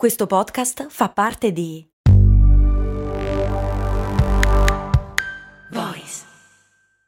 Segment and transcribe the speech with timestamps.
[0.00, 1.86] Questo podcast fa parte di
[5.70, 6.22] Voice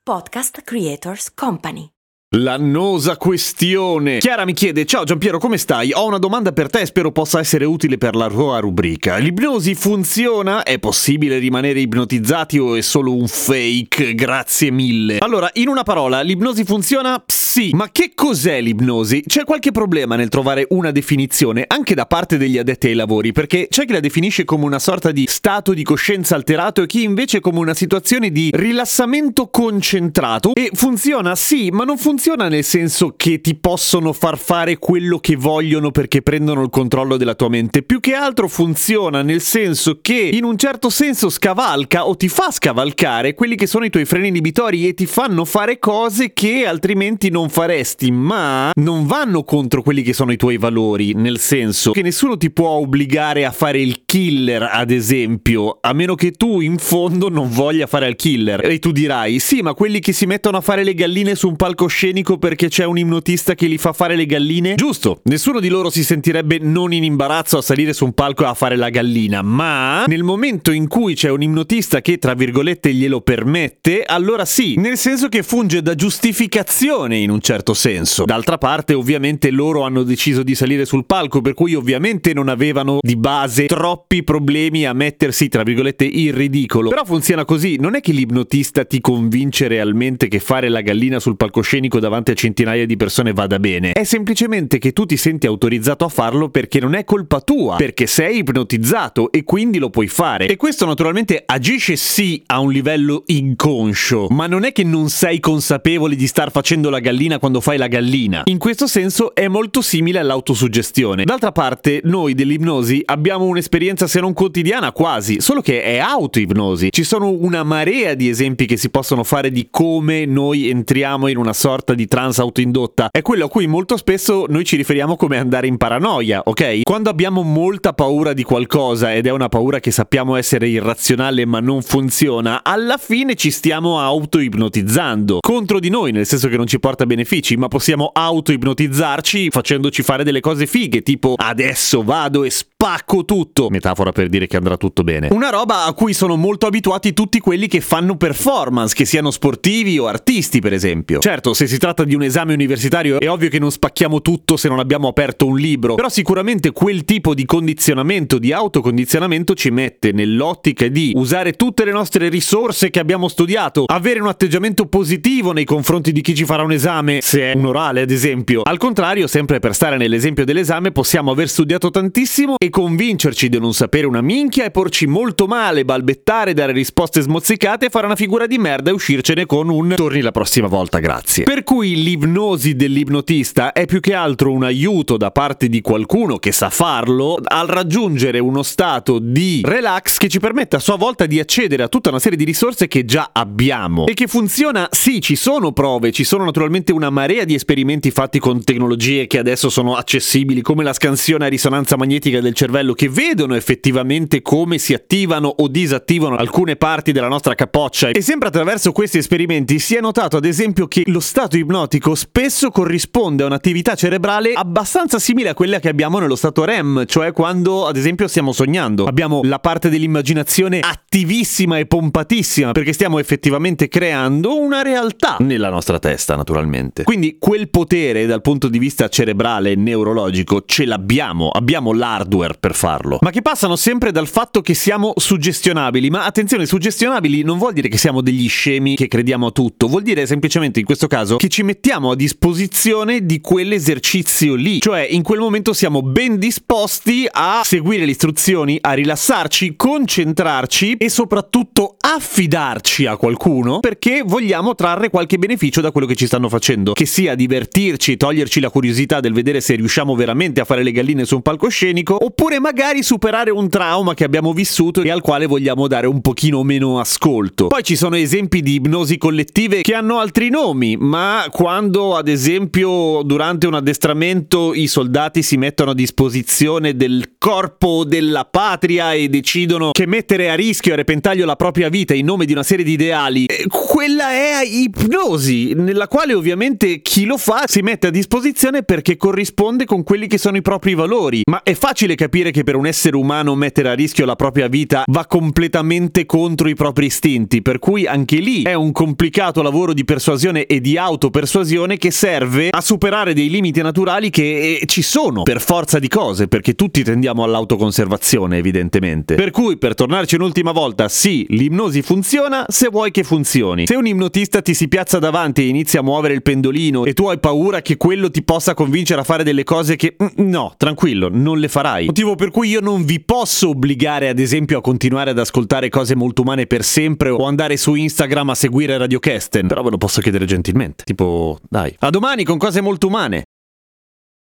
[0.05, 1.89] Podcast Creators Company.
[2.35, 4.19] L'annosa questione.
[4.19, 5.93] Chiara mi chiede: Ciao Giampiero, come stai?
[5.93, 9.17] Ho una domanda per te e spero possa essere utile per la tua rubrica.
[9.17, 10.63] L'ipnosi funziona?
[10.63, 14.15] È possibile rimanere ipnotizzati o è solo un fake?
[14.15, 15.19] Grazie mille.
[15.19, 17.23] Allora, in una parola, l'ipnosi funziona?
[17.53, 17.69] Sì.
[17.75, 19.25] Ma che cos'è l'ipnosi?
[19.27, 23.67] C'è qualche problema nel trovare una definizione, anche da parte degli addetti ai lavori, perché
[23.69, 27.41] c'è chi la definisce come una sorta di stato di coscienza alterato e chi invece
[27.41, 30.55] come una situazione di rilassamento concentrato.
[30.55, 31.35] E funziona?
[31.35, 36.23] Sì, ma non funziona nel senso che ti possono far fare quello che vogliono perché
[36.23, 37.83] prendono il controllo della tua mente.
[37.83, 42.51] Più che altro funziona nel senso che in un certo senso scavalca o ti fa
[42.51, 47.29] scavalcare quelli che sono i tuoi freni inibitori e ti fanno fare cose che altrimenti
[47.29, 52.03] non faresti, ma non vanno contro quelli che sono i tuoi valori, nel senso che
[52.03, 56.79] nessuno ti può obbligare a fare il killer, ad esempio, a meno che tu in
[56.79, 58.65] fondo non voglia fare il killer.
[58.65, 61.57] E tu dirai, sì, ma quelli che si mettono a fare le galline su un
[61.57, 64.75] palcoscenico perché c'è un ipnotista che li fa fare le galline?
[64.75, 68.55] Giusto, nessuno di loro si sentirebbe non in imbarazzo a salire su un palco a
[68.55, 73.21] fare la gallina, ma nel momento in cui c'è un ipnotista che tra virgolette glielo
[73.21, 78.25] permette, allora sì, nel senso che funge da giustificazione in un certo senso.
[78.25, 82.99] D'altra parte, ovviamente loro hanno deciso di salire sul palco, per cui ovviamente non avevano
[83.01, 86.91] di base troppi problemi a mettersi tra virgolette in ridicolo.
[86.91, 91.37] Però funziona così, non è che l'ipnotista ti convince realmente che fare la gallina sul
[91.37, 96.05] palcoscenico davanti a centinaia di persone vada bene, è semplicemente che tu ti senti autorizzato
[96.05, 100.47] a farlo perché non è colpa tua, perché sei ipnotizzato e quindi lo puoi fare.
[100.47, 105.41] E questo naturalmente agisce sì a un livello inconscio, ma non è che non sei
[105.41, 108.43] consapevole di star facendo la gallina quando fai la gallina.
[108.45, 111.25] In questo senso è molto simile all'autosuggestione.
[111.25, 116.91] D'altra parte, noi dell'ipnosi abbiamo un'esperienza se non quotidiana quasi, solo che è autoipnosi.
[116.91, 121.37] Ci sono una marea di esempi che si possono fare di come noi entriamo in
[121.37, 125.39] una sorta di trans autoindotta è quello a cui molto spesso noi ci riferiamo come
[125.39, 126.83] andare in paranoia, ok?
[126.83, 131.61] Quando abbiamo molta paura di qualcosa ed è una paura che sappiamo essere irrazionale ma
[131.61, 136.81] non funziona, alla fine ci stiamo auto-ipnotizzando contro di noi, nel senso che non ci
[136.81, 142.51] porta benefici, ma possiamo auto-ipnotizzarci facendoci fare delle cose fighe, tipo adesso vado e
[142.83, 145.29] spacco tutto, metafora per dire che andrà tutto bene.
[145.31, 150.01] Una roba a cui sono molto abituati tutti quelli che fanno performance, che siano sportivi
[150.01, 151.21] o artisti, per esempio.
[151.21, 154.69] Certo, se si tratta di un esame universitario è ovvio che non spacchiamo tutto se
[154.69, 160.11] non abbiamo aperto un libro, però sicuramente quel tipo di condizionamento, di autocondizionamento ci mette
[160.11, 165.65] nell'ottica di usare tutte le nostre risorse che abbiamo studiato, avere un atteggiamento positivo nei
[165.65, 168.63] confronti di chi ci farà un esame, se è un orale ad esempio.
[168.63, 173.75] Al contrario, sempre per stare nell'esempio dell'esame, possiamo aver studiato tantissimo e convincerci di non
[173.75, 178.59] sapere una minchia e porci molto male, balbettare, dare risposte smozzicate, fare una figura di
[178.59, 181.45] merda e uscircene con un torni la prossima volta, grazie.
[181.45, 186.51] Per cui l'ipnosi dell'ipnotista è più che altro un aiuto da parte di qualcuno che
[186.51, 191.39] sa farlo al raggiungere uno stato di relax che ci permette a sua volta di
[191.39, 195.37] accedere a tutta una serie di risorse che già abbiamo e che funziona, sì, ci
[195.37, 199.95] sono prove, ci sono naturalmente una marea di esperimenti fatti con tecnologie che adesso sono
[199.95, 202.62] accessibili come la scansione a risonanza magnetica del cervello
[202.95, 208.49] che vedono effettivamente come si attivano o disattivano alcune parti della nostra capoccia e sempre
[208.49, 213.47] attraverso questi esperimenti si è notato ad esempio che lo stato ipnotico spesso corrisponde a
[213.47, 218.29] un'attività cerebrale abbastanza simile a quella che abbiamo nello stato REM, cioè quando ad esempio
[218.29, 219.05] stiamo sognando.
[219.05, 225.99] Abbiamo la parte dell'immaginazione attivissima e pompatissima perché stiamo effettivamente creando una realtà nella nostra
[225.99, 227.03] testa, naturalmente.
[227.03, 232.75] Quindi quel potere dal punto di vista cerebrale e neurologico ce l'abbiamo, abbiamo l'hardware per
[232.75, 236.11] farlo, ma che passano sempre dal fatto che siamo suggestionabili.
[236.11, 240.03] Ma attenzione, suggestionabili non vuol dire che siamo degli scemi che crediamo a tutto, vuol
[240.03, 245.07] dire semplicemente in questo caso caso che ci mettiamo a disposizione di quell'esercizio lì, cioè
[245.09, 251.97] in quel momento siamo ben disposti a seguire le istruzioni, a rilassarci, concentrarci e soprattutto
[251.99, 257.07] affidarci a qualcuno perché vogliamo trarre qualche beneficio da quello che ci stanno facendo, che
[257.07, 261.37] sia divertirci, toglierci la curiosità del vedere se riusciamo veramente a fare le galline su
[261.37, 266.07] un palcoscenico, oppure magari superare un trauma che abbiamo vissuto e al quale vogliamo dare
[266.07, 267.67] un pochino meno ascolto.
[267.67, 273.21] Poi ci sono esempi di ipnosi collettive che hanno altri nomi, ma quando ad esempio
[273.23, 279.91] durante un addestramento i soldati si mettono a disposizione del corpo della patria e decidono
[279.91, 282.85] che mettere a rischio e a repentaglio la propria vita in nome di una serie
[282.85, 288.11] di ideali, eh, quella è ipnosi, nella quale ovviamente chi lo fa si mette a
[288.11, 291.43] disposizione perché corrisponde con quelli che sono i propri valori.
[291.51, 295.03] Ma è facile capire che per un essere umano mettere a rischio la propria vita
[295.09, 300.05] va completamente contro i propri istinti, per cui anche lì è un complicato lavoro di
[300.05, 305.43] persuasione e di autopersuasione che serve a superare dei limiti naturali che eh, ci sono
[305.43, 309.35] per forza di cose, perché tutti tendiamo all'autoconservazione, evidentemente.
[309.35, 313.89] Per cui, per tornarci un'ultima volta, sì, l'ipnosi funziona se vuoi che funzioni.
[313.89, 317.27] Se un ipnotista ti si piazza davanti e inizia a muovere il pendolino e tu
[317.27, 320.15] hai paura che quello ti possa convincere a fare delle cose che...
[320.23, 322.11] Mm, no, tranquillo, non le farai.
[322.13, 326.15] Motivo per cui io non vi posso obbligare, ad esempio, a continuare ad ascoltare cose
[326.15, 329.67] molto umane per sempre o andare su Instagram a seguire Radio Kesten.
[329.67, 331.05] Però ve lo posso chiedere gentilmente.
[331.05, 331.97] Tipo, dai.
[332.01, 333.45] A domani con cose molto umane.